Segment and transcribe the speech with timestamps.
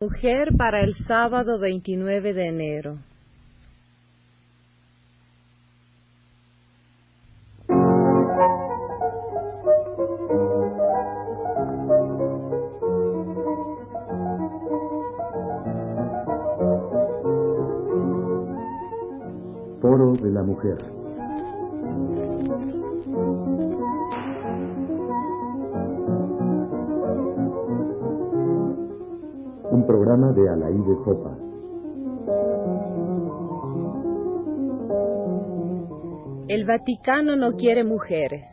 [0.00, 2.98] Mujer para el sábado 29 de enero.
[19.80, 20.78] Foro de la Mujer.
[29.86, 31.36] Programa de Alaí de Sopa.
[36.48, 38.46] El Vaticano no quiere mujeres.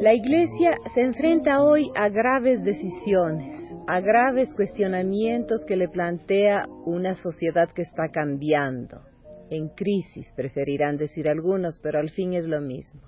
[0.00, 7.14] La Iglesia se enfrenta hoy a graves decisiones, a graves cuestionamientos que le plantea una
[7.14, 9.00] sociedad que está cambiando,
[9.50, 13.00] en crisis, preferirán decir algunos, pero al fin es lo mismo.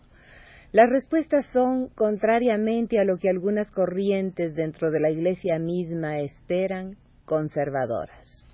[0.72, 6.96] Las respuestas son, contrariamente a lo que algunas corrientes dentro de la Iglesia misma esperan,
[7.24, 8.44] conservadoras.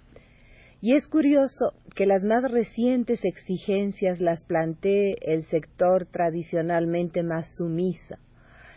[0.81, 8.17] Y es curioso que las más recientes exigencias las plantee el sector tradicionalmente más sumiso,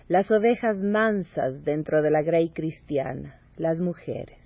[0.09, 4.37] las ovejas mansas dentro de la grey cristiana, las mujeres.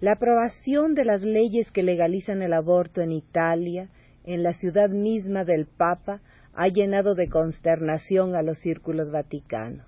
[0.00, 3.88] La aprobación de las leyes que legalizan el aborto en Italia,
[4.24, 6.22] en la ciudad misma del Papa,
[6.54, 9.86] ha llenado de consternación a los círculos vaticanos.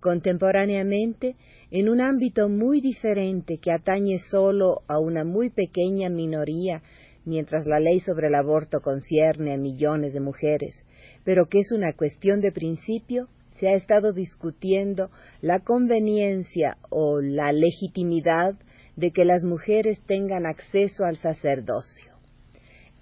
[0.00, 1.36] Contemporáneamente,
[1.70, 6.82] en un ámbito muy diferente que atañe solo a una muy pequeña minoría,
[7.24, 10.84] mientras la ley sobre el aborto concierne a millones de mujeres,
[11.24, 13.28] pero que es una cuestión de principio,
[13.58, 18.54] se ha estado discutiendo la conveniencia o la legitimidad
[18.96, 22.17] de que las mujeres tengan acceso al sacerdocio.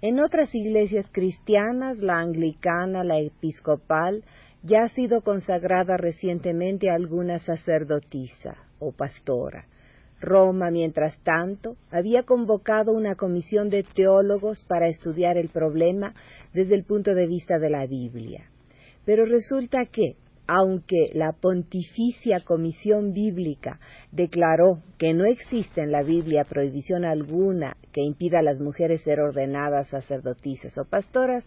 [0.01, 4.23] En otras iglesias cristianas, la anglicana, la episcopal,
[4.61, 9.65] ya ha sido consagrada recientemente a alguna sacerdotisa o pastora.
[10.19, 16.13] Roma, mientras tanto, había convocado una comisión de teólogos para estudiar el problema
[16.53, 18.49] desde el punto de vista de la Biblia.
[19.03, 20.15] Pero resulta que,
[20.47, 23.79] aunque la Pontificia Comisión Bíblica
[24.11, 29.19] declaró que no existe en la Biblia prohibición alguna que impida a las mujeres ser
[29.19, 31.43] ordenadas sacerdotisas o pastoras,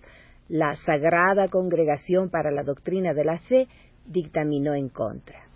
[0.49, 3.69] la Sagrada Congregación para la Doctrina de la Fe
[4.07, 5.51] dictaminó en contra.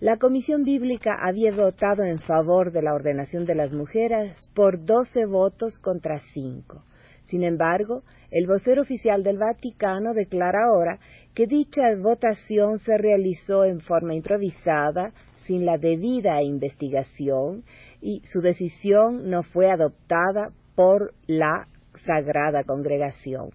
[0.00, 5.26] La Comisión Bíblica había votado en favor de la ordenación de las mujeres por doce
[5.26, 6.82] votos contra cinco.
[7.30, 8.02] Sin embargo,
[8.32, 10.98] el vocero oficial del Vaticano declara ahora
[11.32, 15.12] que dicha votación se realizó en forma improvisada,
[15.46, 17.62] sin la debida investigación,
[18.00, 21.68] y su decisión no fue adoptada por la
[22.04, 23.50] Sagrada Congregación.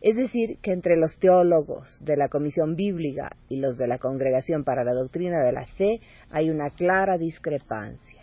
[0.00, 4.64] Es decir, que entre los teólogos de la Comisión Bíblica y los de la Congregación
[4.64, 6.00] para la Doctrina de la Fe
[6.30, 8.22] hay una clara discrepancia.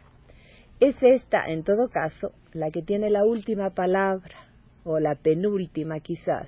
[0.79, 4.46] Es esta, en todo caso, la que tiene la última palabra
[4.87, 6.47] o la penúltima quizás,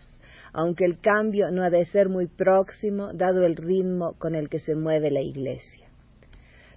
[0.54, 4.60] aunque el cambio no ha de ser muy próximo dado el ritmo con el que
[4.60, 5.88] se mueve la Iglesia.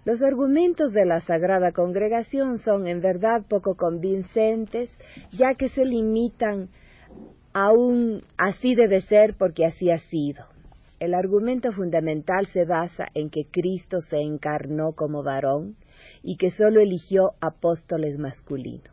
[0.05, 4.91] Los argumentos de la Sagrada Congregación son en verdad poco convincentes,
[5.31, 6.71] ya que se limitan
[7.53, 10.45] a un así debe ser porque así ha sido.
[10.99, 15.77] El argumento fundamental se basa en que Cristo se encarnó como varón
[16.23, 18.92] y que sólo eligió apóstoles masculinos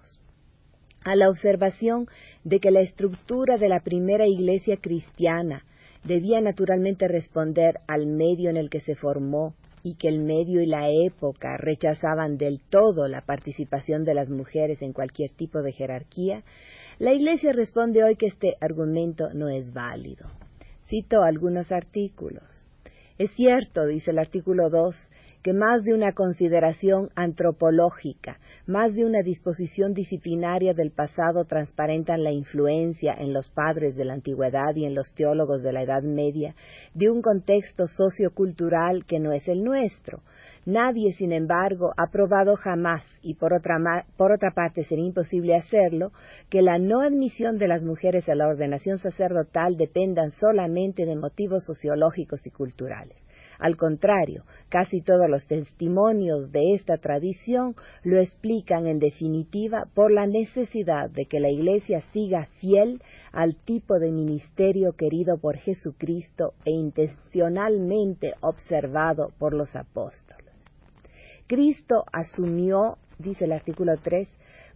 [1.03, 2.07] a la observación
[2.43, 5.63] de que la estructura de la primera iglesia cristiana
[6.03, 10.65] debía naturalmente responder al medio en el que se formó y que el medio y
[10.65, 16.43] la época rechazaban del todo la participación de las mujeres en cualquier tipo de jerarquía,
[16.99, 20.27] la Iglesia responde hoy que este argumento no es válido.
[20.89, 22.68] Cito algunos artículos.
[23.19, 24.95] Es cierto, dice el artículo 2,
[25.43, 32.31] que más de una consideración antropológica, más de una disposición disciplinaria del pasado transparentan la
[32.31, 36.55] influencia en los padres de la antigüedad y en los teólogos de la Edad Media
[36.93, 40.21] de un contexto sociocultural que no es el nuestro.
[40.69, 46.11] Nadie, sin embargo, ha probado jamás, y por otra, por otra parte sería imposible hacerlo,
[46.47, 51.63] que la no admisión de las mujeres a la ordenación sacerdotal dependan solamente de motivos
[51.63, 53.17] sociológicos y culturales.
[53.57, 60.27] Al contrario, casi todos los testimonios de esta tradición lo explican en definitiva por la
[60.27, 63.01] necesidad de que la Iglesia siga fiel
[63.31, 70.48] al tipo de ministerio querido por Jesucristo e intencionalmente observado por los apóstoles.
[71.49, 74.27] Cristo asumió, dice el artículo 3,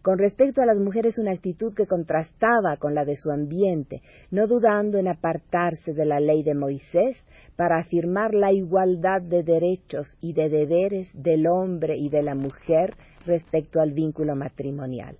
[0.02, 4.48] Con respecto a las mujeres, una actitud que contrastaba con la de su ambiente, no
[4.48, 7.16] dudando en apartarse de la ley de Moisés
[7.56, 12.96] para afirmar la igualdad de derechos y de deberes del hombre y de la mujer
[13.28, 15.16] respecto al vínculo matrimonial.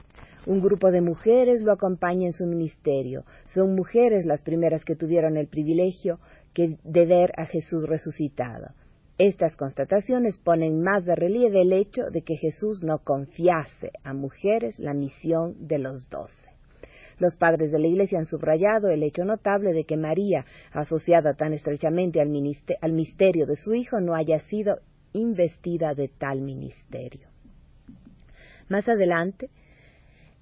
[0.48, 3.26] Un grupo de mujeres lo acompaña en su ministerio.
[3.54, 6.18] Son mujeres las primeras que tuvieron el privilegio
[6.56, 8.74] de ver a Jesús resucitado.
[9.26, 14.78] Estas constataciones ponen más de relieve el hecho de que Jesús no confiase a mujeres
[14.80, 16.50] la misión de los doce.
[17.20, 21.54] Los padres de la Iglesia han subrayado el hecho notable de que María, asociada tan
[21.54, 24.80] estrechamente al, misterio de su Hijo, no haya sido
[25.14, 27.30] investida de tal ministerio.
[28.68, 29.50] Más adelante,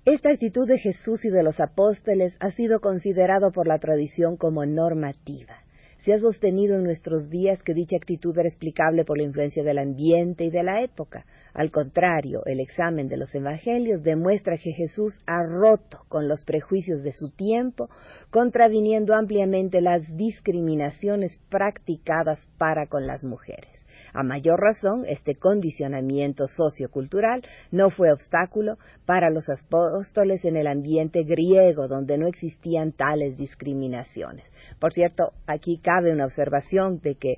[0.06, 4.66] esta actitud de Jesús y de los apóstoles ha sido considerado por la tradición como
[4.66, 5.62] normativa.
[6.04, 9.78] Se ha sostenido en nuestros días que dicha actitud era explicable por la influencia del
[9.78, 11.26] ambiente y de la época.
[11.54, 17.04] Al contrario, el examen de los evangelios demuestra que Jesús ha roto con los prejuicios
[17.04, 17.90] de su tiempo,
[18.32, 23.71] contraviniendo ampliamente las discriminaciones practicadas para con las mujeres.
[24.14, 31.24] A mayor razón, este condicionamiento sociocultural no fue obstáculo para los apóstoles en el ambiente
[31.24, 34.46] griego, donde no existían tales discriminaciones.
[34.80, 37.36] Por cierto, aquí cabe una observación de que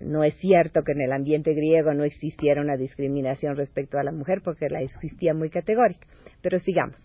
[0.00, 4.12] no es cierto que en el ambiente griego no existiera una discriminación respecto a la
[4.12, 6.06] mujer, porque la existía muy categórica.
[6.42, 6.96] Pero sigamos.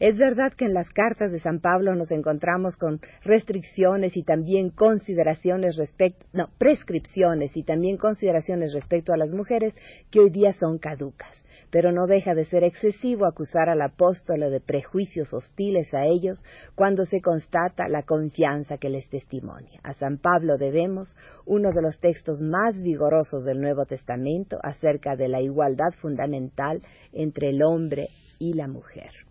[0.00, 4.70] Es verdad que en las cartas de San Pablo nos encontramos con restricciones y también
[4.70, 9.74] consideraciones respecto, no, prescripciones y también consideraciones respecto a las mujeres
[10.12, 11.30] que hoy día son caducas.
[11.70, 16.38] Pero no deja de ser excesivo acusar al apóstol de prejuicios hostiles a ellos
[16.76, 19.80] cuando se constata la confianza que les testimonia.
[19.82, 21.12] A San Pablo debemos
[21.44, 27.50] uno de los textos más vigorosos del Nuevo Testamento acerca de la igualdad fundamental entre
[27.50, 28.06] el hombre
[28.38, 29.27] y la mujer.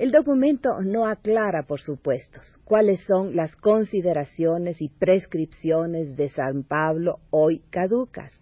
[0.00, 7.18] El documento no aclara, por supuesto, cuáles son las consideraciones y prescripciones de San Pablo
[7.28, 8.32] hoy caducas.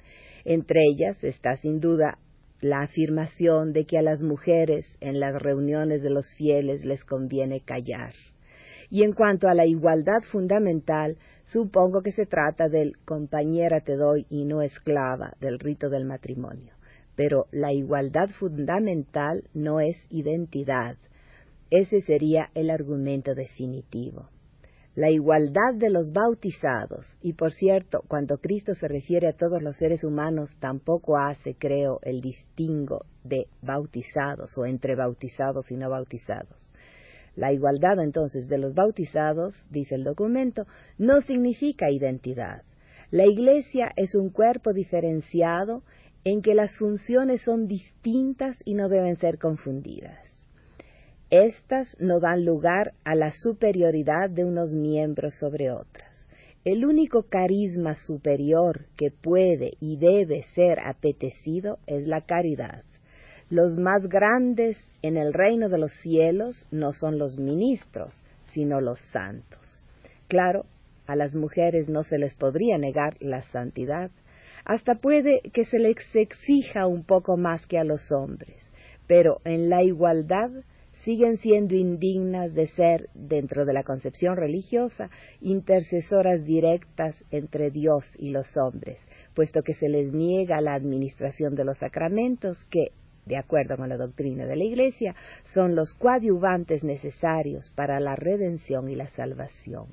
[0.45, 2.19] Entre ellas está sin duda
[2.61, 7.61] la afirmación de que a las mujeres en las reuniones de los fieles les conviene
[7.61, 8.13] callar.
[8.89, 11.17] Y en cuanto a la igualdad fundamental,
[11.47, 16.75] supongo que se trata del compañera te doy y no esclava del rito del matrimonio.
[17.17, 20.97] Pero la igualdad fundamental no es identidad,
[21.71, 24.29] ese sería el argumento definitivo.
[24.95, 29.77] La igualdad de los bautizados, y por cierto, cuando Cristo se refiere a todos los
[29.77, 36.57] seres humanos, tampoco hace, creo, el distingo de bautizados o entre bautizados y no bautizados.
[37.37, 40.67] La igualdad entonces de los bautizados, dice el documento,
[40.99, 42.63] no significa identidad.
[43.13, 45.85] La Iglesia es un cuerpo diferenciado
[46.25, 50.28] en que las funciones son distintas y no deben ser confundidas.
[51.31, 56.09] Estas no dan lugar a la superioridad de unos miembros sobre otras.
[56.65, 62.83] El único carisma superior que puede y debe ser apetecido es la caridad.
[63.51, 68.15] Los más grandes en el reino de los cielos no son los ministros,
[68.55, 69.61] sino los santos.
[70.29, 70.65] Claro,
[71.07, 74.11] a las mujeres no se les podría negar la santidad,
[74.65, 78.57] hasta puede que se les exija un poco más que a los hombres,
[79.07, 80.51] pero en la igualdad
[81.09, 85.09] siguen siendo indignas de ser, dentro de la concepción religiosa,
[85.41, 88.99] intercesoras directas entre Dios y los hombres,
[89.33, 92.89] puesto que se les niega la administración de los sacramentos que,
[93.25, 95.15] de acuerdo con la doctrina de la Iglesia,
[95.55, 99.87] son los coadyuvantes necesarios para la redención y la salvación.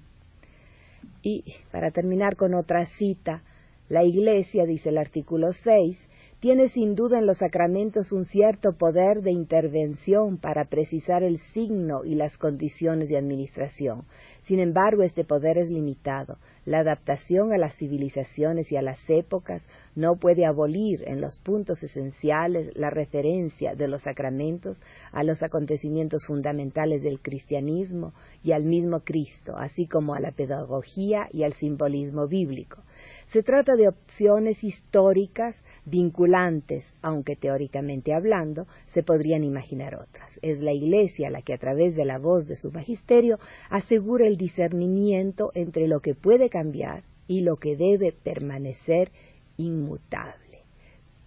[1.22, 3.42] Y, para terminar con otra cita,
[3.88, 5.98] la Iglesia, dice el artículo 6,
[6.46, 12.06] tiene sin duda en los sacramentos un cierto poder de intervención para precisar el signo
[12.06, 14.04] y las condiciones de administración.
[14.44, 16.38] Sin embargo, este poder es limitado.
[16.64, 19.64] La adaptación a las civilizaciones y a las épocas
[19.96, 24.80] no puede abolir en los puntos esenciales la referencia de los sacramentos
[25.12, 31.28] a los acontecimientos fundamentales del cristianismo y al mismo Cristo, así como a la pedagogía
[31.32, 32.84] y al simbolismo bíblico.
[33.32, 35.56] Se trata de opciones históricas
[35.86, 40.30] vinculantes, aunque teóricamente hablando, se podrían imaginar otras.
[40.42, 43.40] Es la Iglesia la que a través de la voz de su magisterio
[43.70, 49.12] asegura el discernimiento entre lo que puede cambiar y lo que debe permanecer
[49.58, 50.46] inmutable.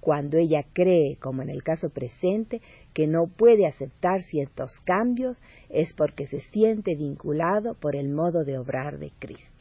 [0.01, 2.63] Cuando ella cree, como en el caso presente,
[2.95, 5.37] que no puede aceptar ciertos cambios,
[5.69, 9.58] es porque se siente vinculado por el modo de obrar de Cristo.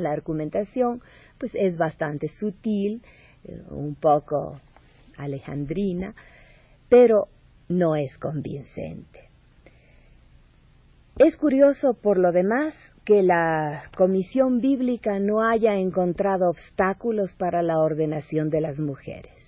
[0.00, 1.02] La argumentación
[1.38, 3.02] pues es bastante sutil,
[3.44, 4.60] eh, un poco
[5.16, 6.14] alejandrina,
[6.88, 7.28] pero
[7.68, 9.30] no es convincente.
[11.18, 17.78] Es curioso, por lo demás, que la Comisión Bíblica no haya encontrado obstáculos para la
[17.78, 19.39] ordenación de las mujeres.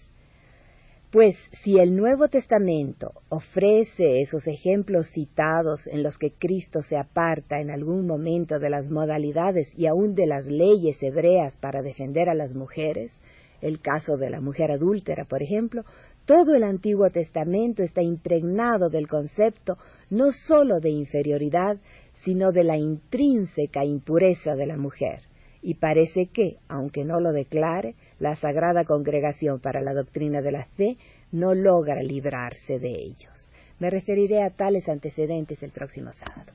[1.13, 7.61] Pues si el Nuevo Testamento ofrece esos ejemplos citados en los que Cristo se aparta
[7.61, 12.35] en algún momento de las modalidades y aun de las leyes hebreas para defender a
[12.35, 13.13] las mujeres,
[13.61, 15.85] el caso de la mujer adúltera, por ejemplo,
[16.25, 19.77] todo el Antiguo Testamento está impregnado del concepto
[20.09, 21.77] no sólo de inferioridad,
[22.25, 25.21] sino de la intrínseca impureza de la mujer.
[25.63, 30.65] Y parece que, aunque no lo declare, la Sagrada Congregación para la Doctrina de la
[30.65, 30.97] Fe
[31.31, 33.49] no logra librarse de ellos.
[33.79, 36.53] Me referiré a tales antecedentes el próximo sábado.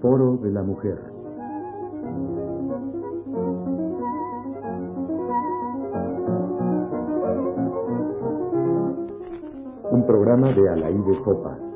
[0.00, 1.21] Foro de la Mujer
[10.06, 11.71] programa de Alaí de Copa.